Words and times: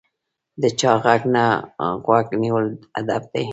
د 0.61 0.63
چا 0.79 0.91
غږ 1.03 1.21
ته 1.33 1.45
غوږ 2.03 2.25
نیول 2.41 2.65
ادب 2.99 3.23
دی. 3.33 3.45